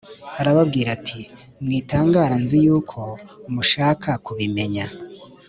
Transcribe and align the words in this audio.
Arababwira 0.39 0.89
ati 0.97 1.19
mwitangara 1.63 2.35
nzi 2.43 2.57
yuko 2.65 2.99
mushaka 3.53 4.09
kubimenya 4.25 4.85